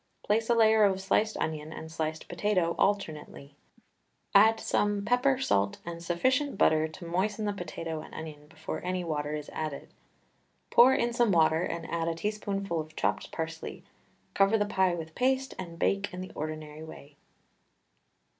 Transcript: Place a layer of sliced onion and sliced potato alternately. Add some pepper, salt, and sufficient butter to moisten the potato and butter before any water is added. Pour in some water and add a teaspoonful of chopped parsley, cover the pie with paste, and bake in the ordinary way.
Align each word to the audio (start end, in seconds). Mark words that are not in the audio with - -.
Place 0.23 0.49
a 0.49 0.55
layer 0.55 0.83
of 0.83 0.99
sliced 0.99 1.37
onion 1.37 1.71
and 1.71 1.91
sliced 1.91 2.27
potato 2.27 2.73
alternately. 2.79 3.55
Add 4.33 4.59
some 4.59 5.05
pepper, 5.05 5.37
salt, 5.37 5.77
and 5.85 6.01
sufficient 6.01 6.57
butter 6.57 6.87
to 6.87 7.05
moisten 7.05 7.45
the 7.45 7.53
potato 7.53 8.01
and 8.01 8.09
butter 8.09 8.47
before 8.49 8.83
any 8.83 9.03
water 9.03 9.35
is 9.35 9.49
added. 9.53 9.93
Pour 10.71 10.95
in 10.95 11.13
some 11.13 11.31
water 11.31 11.61
and 11.61 11.87
add 11.91 12.07
a 12.07 12.15
teaspoonful 12.15 12.79
of 12.81 12.95
chopped 12.95 13.31
parsley, 13.31 13.83
cover 14.33 14.57
the 14.57 14.65
pie 14.65 14.95
with 14.95 15.13
paste, 15.13 15.53
and 15.59 15.77
bake 15.77 16.11
in 16.11 16.21
the 16.21 16.31
ordinary 16.33 16.81
way. 16.83 17.15